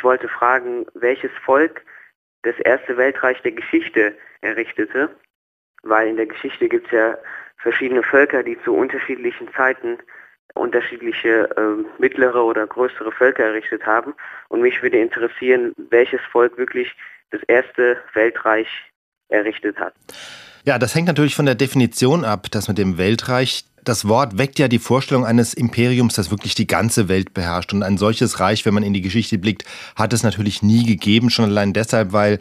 ich 0.00 0.04
wollte 0.04 0.28
fragen, 0.28 0.86
welches 0.94 1.30
Volk 1.44 1.84
das 2.40 2.58
erste 2.60 2.96
Weltreich 2.96 3.42
der 3.42 3.52
Geschichte 3.52 4.16
errichtete, 4.40 5.10
weil 5.82 6.08
in 6.08 6.16
der 6.16 6.24
Geschichte 6.24 6.70
gibt 6.70 6.86
es 6.86 6.92
ja 6.92 7.18
verschiedene 7.58 8.02
Völker, 8.02 8.42
die 8.42 8.58
zu 8.64 8.74
unterschiedlichen 8.74 9.52
Zeiten 9.52 9.98
unterschiedliche 10.54 11.50
äh, 11.54 12.00
mittlere 12.00 12.42
oder 12.42 12.66
größere 12.66 13.12
Völker 13.12 13.44
errichtet 13.44 13.84
haben. 13.84 14.14
Und 14.48 14.62
mich 14.62 14.82
würde 14.82 14.98
interessieren, 14.98 15.74
welches 15.90 16.22
Volk 16.32 16.56
wirklich 16.56 16.90
das 17.30 17.42
erste 17.42 17.98
Weltreich 18.14 18.68
errichtet 19.28 19.78
hat. 19.78 19.92
Ja, 20.64 20.78
das 20.78 20.94
hängt 20.94 21.08
natürlich 21.08 21.36
von 21.36 21.46
der 21.46 21.54
Definition 21.54 22.24
ab, 22.24 22.46
das 22.50 22.68
mit 22.68 22.78
dem 22.78 22.96
Weltreich. 22.96 23.64
Das 23.84 24.06
Wort 24.06 24.36
weckt 24.36 24.58
ja 24.58 24.68
die 24.68 24.78
Vorstellung 24.78 25.24
eines 25.24 25.54
Imperiums, 25.54 26.14
das 26.14 26.30
wirklich 26.30 26.54
die 26.54 26.66
ganze 26.66 27.08
Welt 27.08 27.32
beherrscht. 27.32 27.72
Und 27.72 27.82
ein 27.82 27.98
solches 27.98 28.40
Reich, 28.40 28.66
wenn 28.66 28.74
man 28.74 28.82
in 28.82 28.92
die 28.92 29.00
Geschichte 29.00 29.38
blickt, 29.38 29.64
hat 29.96 30.12
es 30.12 30.22
natürlich 30.22 30.62
nie 30.62 30.84
gegeben, 30.84 31.30
schon 31.30 31.46
allein 31.46 31.72
deshalb, 31.72 32.12
weil 32.12 32.40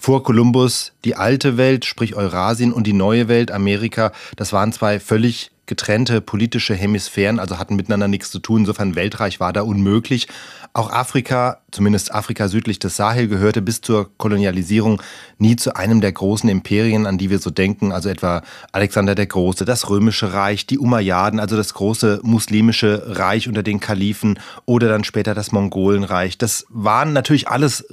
vor 0.00 0.22
Kolumbus 0.22 0.92
die 1.04 1.14
alte 1.14 1.56
Welt, 1.56 1.84
sprich 1.84 2.16
Eurasien, 2.16 2.72
und 2.72 2.86
die 2.86 2.92
neue 2.92 3.28
Welt, 3.28 3.50
Amerika, 3.52 4.12
das 4.36 4.52
waren 4.52 4.72
zwei 4.72 4.98
völlig 4.98 5.50
getrennte 5.70 6.20
politische 6.20 6.74
Hemisphären, 6.74 7.38
also 7.38 7.58
hatten 7.58 7.76
miteinander 7.76 8.08
nichts 8.08 8.30
zu 8.32 8.40
tun. 8.40 8.62
Insofern 8.62 8.96
Weltreich 8.96 9.38
war 9.38 9.52
da 9.52 9.62
unmöglich. 9.62 10.26
Auch 10.72 10.90
Afrika, 10.90 11.58
zumindest 11.70 12.12
Afrika 12.12 12.48
südlich 12.48 12.80
des 12.80 12.96
Sahel, 12.96 13.28
gehörte 13.28 13.62
bis 13.62 13.80
zur 13.80 14.10
Kolonialisierung 14.16 15.00
nie 15.38 15.54
zu 15.54 15.76
einem 15.76 16.00
der 16.00 16.10
großen 16.10 16.50
Imperien, 16.50 17.06
an 17.06 17.18
die 17.18 17.30
wir 17.30 17.38
so 17.38 17.50
denken, 17.50 17.92
also 17.92 18.08
etwa 18.08 18.42
Alexander 18.72 19.14
der 19.14 19.26
Große, 19.26 19.64
das 19.64 19.88
Römische 19.88 20.32
Reich, 20.32 20.66
die 20.66 20.78
Umayyaden, 20.78 21.38
also 21.38 21.56
das 21.56 21.72
große 21.74 22.18
muslimische 22.24 23.04
Reich 23.06 23.46
unter 23.46 23.62
den 23.62 23.78
Kalifen 23.78 24.40
oder 24.66 24.88
dann 24.88 25.04
später 25.04 25.34
das 25.34 25.52
Mongolenreich. 25.52 26.36
Das 26.36 26.66
waren 26.68 27.12
natürlich 27.12 27.46
alles 27.46 27.84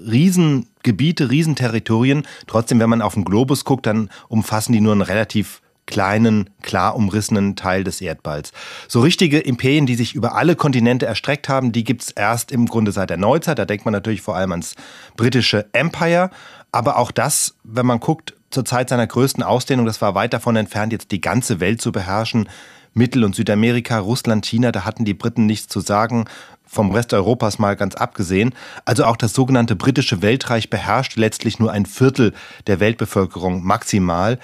Riesengebiete, 0.88 1.30
Riesenterritorien. 1.30 2.24
Trotzdem, 2.48 2.80
wenn 2.80 2.90
man 2.90 3.02
auf 3.02 3.14
den 3.14 3.26
Globus 3.26 3.66
guckt, 3.66 3.86
dann 3.86 4.10
umfassen 4.30 4.72
die 4.72 4.82
nur 4.82 4.94
einen 4.94 5.02
relativ 5.02 5.62
kleinen, 5.86 6.50
klar 6.62 6.96
umrissenen 6.96 7.56
Teil 7.56 7.84
des 7.84 8.02
Erdballs. 8.02 8.52
So 8.88 9.02
richtige 9.02 9.40
Imperien, 9.40 9.86
die 9.86 9.96
sich 9.96 10.16
über 10.16 10.36
alle 10.36 10.56
Kontinente 10.56 11.06
erstreckt 11.06 11.48
haben, 11.48 11.72
die 11.72 11.84
gibt 11.84 12.04
es 12.04 12.12
erst 12.12 12.52
im 12.52 12.66
Grunde 12.66 12.92
seit 12.92 13.10
der 13.10 13.18
Neuzeit. 13.18 13.60
Da 13.60 13.66
denkt 13.66 13.86
man 13.86 13.94
natürlich 13.94 14.22
vor 14.22 14.36
allem 14.36 14.52
ans 14.52 14.76
britische 15.16 15.66
Empire. 15.74 16.30
Aber 16.72 16.98
auch 16.98 17.12
das, 17.12 17.56
wenn 17.64 17.86
man 17.86 18.00
guckt, 18.00 18.34
zur 18.50 18.66
Zeit 18.66 18.90
seiner 18.90 19.08
größten 19.08 19.44
Ausdehnung, 19.44 19.86
das 19.86 20.02
war 20.02 20.16
weit 20.16 20.34
davon 20.34 20.56
entfernt, 20.56 20.94
jetzt 20.94 21.12
die 21.12 21.22
ganze 21.22 21.60
Welt 21.60 21.82
zu 21.82 21.92
beherrschen. 21.92 22.50
Mittel- 22.94 23.24
und 23.24 23.36
Südamerika, 23.36 24.00
Russland, 24.00 24.46
China, 24.46 24.72
da 24.72 24.84
hatten 24.84 25.06
die 25.06 25.14
Briten 25.14 25.46
nichts 25.46 25.68
zu 25.68 25.82
sagen 25.82 26.26
vom 26.68 26.92
Rest 26.92 27.14
Europas 27.14 27.60
mal 27.60 27.76
ganz 27.76 27.96
abgesehen. 27.96 28.54
Also 28.86 29.06
auch 29.06 29.18
das 29.18 29.34
sogenannte 29.34 29.76
britische 29.76 30.22
Weltreich 30.22 30.70
beherrscht 30.70 31.16
letztlich 31.16 31.60
nur 31.60 31.72
ein 31.72 31.86
Viertel 31.86 32.34
der 32.68 32.80
Weltbevölkerung 32.80 33.64
maximal. 33.64 34.38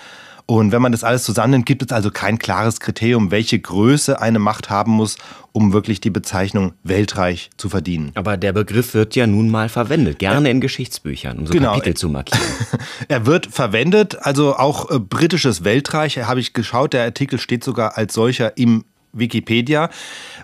Und 0.45 0.73
wenn 0.73 0.81
man 0.81 0.91
das 0.91 1.05
alles 1.05 1.23
zusammennimmt, 1.23 1.65
gibt 1.65 1.83
es 1.83 1.91
also 1.91 2.11
kein 2.11 2.37
klares 2.37 2.81
Kriterium, 2.81 3.31
welche 3.31 3.57
Größe 3.59 4.19
eine 4.19 4.39
Macht 4.39 4.69
haben 4.69 4.91
muss, 4.91 5.17
um 5.53 5.71
wirklich 5.71 6.01
die 6.01 6.09
Bezeichnung 6.09 6.73
Weltreich 6.83 7.49
zu 7.55 7.69
verdienen. 7.69 8.11
Aber 8.15 8.35
der 8.35 8.51
Begriff 8.51 8.93
wird 8.93 9.15
ja 9.15 9.25
nun 9.25 9.49
mal 9.49 9.69
verwendet, 9.69 10.19
gerne 10.19 10.49
in 10.49 10.59
Geschichtsbüchern, 10.59 11.39
um 11.39 11.47
so 11.47 11.53
genau. 11.53 11.73
Kapitel 11.73 11.93
zu 11.93 12.09
markieren. 12.09 12.43
er 13.07 13.25
wird 13.25 13.45
verwendet, 13.45 14.17
also 14.19 14.55
auch 14.57 14.91
äh, 14.91 14.99
britisches 14.99 15.63
Weltreich, 15.63 16.17
habe 16.17 16.41
ich 16.41 16.53
geschaut, 16.53 16.91
der 16.93 17.03
Artikel 17.03 17.39
steht 17.39 17.63
sogar 17.63 17.97
als 17.97 18.13
solcher 18.13 18.57
im 18.57 18.83
Wikipedia. 19.13 19.89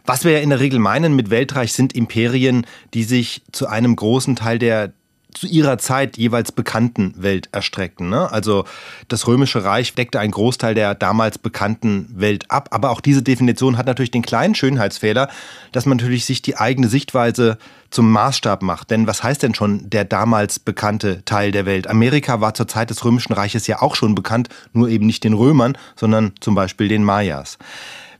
Was 0.06 0.24
wir 0.24 0.32
ja 0.32 0.40
in 0.40 0.50
der 0.50 0.60
Regel 0.60 0.80
meinen 0.80 1.16
mit 1.16 1.30
Weltreich 1.30 1.74
sind 1.74 1.94
Imperien, 1.94 2.66
die 2.94 3.04
sich 3.04 3.42
zu 3.52 3.68
einem 3.68 3.96
großen 3.96 4.36
Teil 4.36 4.60
der 4.60 4.94
zu 5.34 5.48
ihrer 5.48 5.78
Zeit 5.78 6.18
jeweils 6.18 6.52
bekannten 6.52 7.14
Welt 7.16 7.50
erstreckten. 7.52 8.10
Ne? 8.10 8.32
Also 8.32 8.66
das 9.08 9.28
Römische 9.28 9.64
Reich 9.64 9.94
deckte 9.94 10.20
einen 10.20 10.32
Großteil 10.32 10.74
der 10.74 10.96
damals 10.96 11.38
bekannten 11.38 12.10
Welt 12.16 12.50
ab. 12.50 12.70
Aber 12.72 12.90
auch 12.90 13.00
diese 13.00 13.22
Definition 13.22 13.78
hat 13.78 13.86
natürlich 13.86 14.12
den 14.12 14.24
kleinen 14.24 14.56
Schönheitsfehler, 14.56 15.30
dass 15.72 15.86
man 15.86 15.98
natürlich 15.98 16.26
sich 16.26 16.42
die 16.42 16.58
eigene 16.58 16.88
Sichtweise 16.88 17.60
zum 17.92 18.12
Maßstab 18.12 18.64
macht. 18.64 18.90
Denn 18.90 19.06
was 19.06 19.22
heißt 19.22 19.44
denn 19.44 19.54
schon 19.54 19.90
der 19.90 20.04
damals 20.04 20.58
bekannte 20.58 21.24
Teil 21.26 21.52
der 21.52 21.68
Welt? 21.68 21.88
Amerika 21.88 22.42
war 22.42 22.56
zur 22.56 22.68
Zeit 22.68 22.90
des 22.90 23.06
Römischen 23.06 23.34
Reiches 23.34 23.68
ja 23.68 23.82
auch 23.82 23.96
schon 23.96 24.16
bekannt, 24.16 24.50
nur 24.74 24.90
eben 24.90 25.06
nicht 25.06 25.24
den 25.24 25.34
Römern, 25.34 25.78
sondern 25.96 26.34
zum 26.40 26.56
Beispiel 26.56 26.88
den 26.88 27.04
Mayas. 27.04 27.60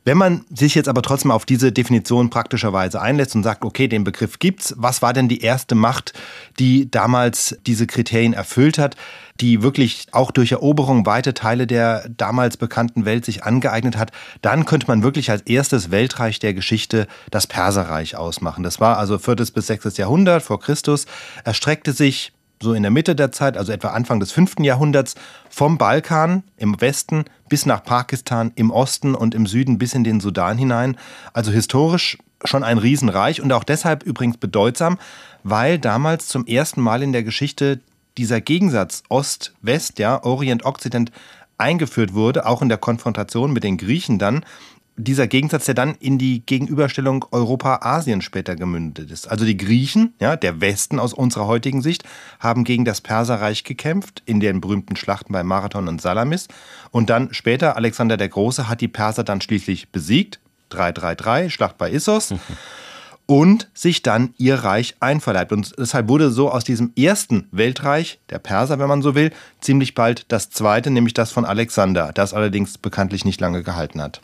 Wenn 0.04 0.16
man 0.16 0.44
sich 0.50 0.74
jetzt 0.74 0.88
aber 0.88 1.02
trotzdem 1.02 1.30
auf 1.30 1.44
diese 1.44 1.72
Definition 1.72 2.30
praktischerweise 2.30 3.00
einlässt 3.02 3.34
und 3.34 3.42
sagt, 3.42 3.64
okay, 3.64 3.86
den 3.86 4.02
Begriff 4.02 4.38
gibt's, 4.38 4.74
was 4.78 5.02
war 5.02 5.12
denn 5.12 5.28
die 5.28 5.40
erste 5.42 5.74
Macht, 5.74 6.14
die 6.58 6.90
damals 6.90 7.58
diese 7.66 7.86
Kriterien 7.86 8.32
erfüllt 8.32 8.78
hat, 8.78 8.96
die 9.40 9.62
wirklich 9.62 10.06
auch 10.12 10.30
durch 10.30 10.52
Eroberung 10.52 11.04
weite 11.04 11.34
Teile 11.34 11.66
der 11.66 12.08
damals 12.08 12.56
bekannten 12.56 13.04
Welt 13.04 13.24
sich 13.24 13.44
angeeignet 13.44 13.96
hat, 13.96 14.10
dann 14.40 14.64
könnte 14.64 14.86
man 14.86 15.02
wirklich 15.02 15.30
als 15.30 15.42
erstes 15.42 15.90
Weltreich 15.90 16.38
der 16.38 16.54
Geschichte 16.54 17.06
das 17.30 17.46
Perserreich 17.46 18.16
ausmachen. 18.16 18.62
Das 18.62 18.80
war 18.80 18.98
also 18.98 19.18
4. 19.18 19.36
bis 19.36 19.66
6. 19.66 19.96
Jahrhundert 19.98 20.42
vor 20.42 20.60
Christus, 20.60 21.06
erstreckte 21.44 21.92
sich 21.92 22.32
so 22.62 22.74
in 22.74 22.82
der 22.82 22.90
Mitte 22.90 23.14
der 23.16 23.32
Zeit, 23.32 23.56
also 23.56 23.72
etwa 23.72 23.88
Anfang 23.88 24.20
des 24.20 24.32
5. 24.32 24.56
Jahrhunderts, 24.60 25.14
vom 25.48 25.78
Balkan 25.78 26.42
im 26.58 26.78
Westen 26.80 27.24
bis 27.48 27.64
nach 27.64 27.82
Pakistan 27.82 28.52
im 28.54 28.70
Osten 28.70 29.14
und 29.14 29.34
im 29.34 29.46
Süden 29.46 29.78
bis 29.78 29.94
in 29.94 30.04
den 30.04 30.20
Sudan 30.20 30.58
hinein. 30.58 30.96
Also 31.32 31.50
historisch 31.50 32.18
schon 32.44 32.62
ein 32.62 32.78
Riesenreich 32.78 33.40
und 33.40 33.52
auch 33.52 33.64
deshalb 33.64 34.02
übrigens 34.02 34.36
bedeutsam, 34.36 34.98
weil 35.42 35.78
damals 35.78 36.28
zum 36.28 36.46
ersten 36.46 36.82
Mal 36.82 37.02
in 37.02 37.12
der 37.12 37.22
Geschichte 37.22 37.80
dieser 38.18 38.40
Gegensatz 38.40 39.02
Ost-West, 39.08 39.98
ja, 39.98 40.22
Orient-Okzident 40.22 41.12
eingeführt 41.56 42.12
wurde, 42.14 42.46
auch 42.46 42.62
in 42.62 42.68
der 42.68 42.78
Konfrontation 42.78 43.52
mit 43.52 43.64
den 43.64 43.76
Griechen 43.78 44.18
dann, 44.18 44.44
dieser 45.00 45.26
Gegensatz, 45.26 45.66
der 45.66 45.74
dann 45.74 45.94
in 46.00 46.18
die 46.18 46.44
Gegenüberstellung 46.44 47.24
Europa-Asien 47.30 48.22
später 48.22 48.56
gemündet 48.56 49.10
ist. 49.10 49.30
Also 49.30 49.44
die 49.44 49.56
Griechen, 49.56 50.14
ja, 50.20 50.36
der 50.36 50.60
Westen 50.60 50.98
aus 50.98 51.12
unserer 51.12 51.46
heutigen 51.46 51.82
Sicht, 51.82 52.04
haben 52.38 52.64
gegen 52.64 52.84
das 52.84 53.00
Perserreich 53.00 53.64
gekämpft 53.64 54.22
in 54.26 54.40
den 54.40 54.60
berühmten 54.60 54.96
Schlachten 54.96 55.32
bei 55.32 55.42
Marathon 55.42 55.88
und 55.88 56.00
Salamis. 56.00 56.48
Und 56.90 57.10
dann 57.10 57.32
später, 57.32 57.76
Alexander 57.76 58.16
der 58.16 58.28
Große 58.28 58.68
hat 58.68 58.80
die 58.80 58.88
Perser 58.88 59.24
dann 59.24 59.40
schließlich 59.40 59.90
besiegt. 59.90 60.40
333, 60.70 61.52
Schlacht 61.52 61.78
bei 61.78 61.90
Issos. 61.90 62.34
und 63.30 63.70
sich 63.74 64.02
dann 64.02 64.34
ihr 64.38 64.56
Reich 64.56 64.96
einverleibt. 64.98 65.52
Und 65.52 65.72
deshalb 65.78 66.08
wurde 66.08 66.32
so 66.32 66.50
aus 66.50 66.64
diesem 66.64 66.90
ersten 66.98 67.46
Weltreich, 67.52 68.18
der 68.28 68.40
Perser, 68.40 68.80
wenn 68.80 68.88
man 68.88 69.02
so 69.02 69.14
will, 69.14 69.30
ziemlich 69.60 69.94
bald 69.94 70.24
das 70.32 70.50
zweite, 70.50 70.90
nämlich 70.90 71.14
das 71.14 71.30
von 71.30 71.44
Alexander, 71.44 72.10
das 72.12 72.34
allerdings 72.34 72.76
bekanntlich 72.76 73.24
nicht 73.24 73.40
lange 73.40 73.62
gehalten 73.62 74.02
hat. 74.02 74.18